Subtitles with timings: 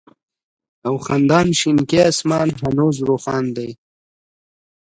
[0.87, 3.69] او خندان شينكى آسمان هنوز روښان دى